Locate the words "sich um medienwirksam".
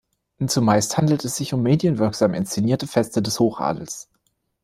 1.35-2.33